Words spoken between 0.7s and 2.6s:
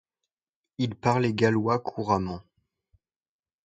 Il parlait gallois couramment.